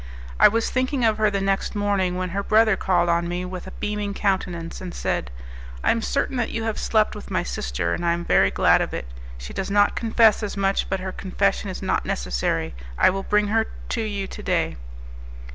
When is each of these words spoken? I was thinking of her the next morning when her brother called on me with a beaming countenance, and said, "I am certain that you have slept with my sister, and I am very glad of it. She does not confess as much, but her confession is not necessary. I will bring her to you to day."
I 0.39 0.47
was 0.47 0.71
thinking 0.71 1.05
of 1.05 1.19
her 1.19 1.29
the 1.29 1.41
next 1.41 1.75
morning 1.75 2.15
when 2.15 2.29
her 2.31 2.41
brother 2.41 2.75
called 2.75 3.07
on 3.07 3.27
me 3.27 3.45
with 3.45 3.67
a 3.67 3.71
beaming 3.79 4.15
countenance, 4.15 4.81
and 4.81 4.95
said, 4.95 5.29
"I 5.83 5.91
am 5.91 6.01
certain 6.01 6.37
that 6.37 6.49
you 6.49 6.63
have 6.63 6.79
slept 6.79 7.13
with 7.15 7.29
my 7.29 7.43
sister, 7.43 7.93
and 7.93 8.03
I 8.03 8.13
am 8.13 8.25
very 8.25 8.49
glad 8.49 8.81
of 8.81 8.95
it. 8.95 9.05
She 9.37 9.53
does 9.53 9.69
not 9.69 9.95
confess 9.95 10.41
as 10.41 10.57
much, 10.57 10.89
but 10.89 11.01
her 11.01 11.11
confession 11.11 11.69
is 11.69 11.83
not 11.83 12.03
necessary. 12.03 12.73
I 12.97 13.11
will 13.11 13.21
bring 13.21 13.49
her 13.49 13.67
to 13.89 14.01
you 14.01 14.25
to 14.25 14.41
day." 14.41 14.75